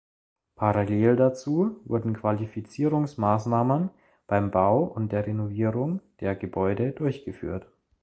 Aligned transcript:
Parallel 0.55 1.15
dazu 1.15 1.79
wurden 1.85 2.15
Qualifizierungsmaßnahmen 2.15 3.91
beim 4.25 4.49
Bau 4.49 4.83
und 4.85 5.11
der 5.11 5.27
Renovierung 5.27 6.01
der 6.21 6.35
Gebäude 6.35 6.91
durchgeführt. 6.91 7.67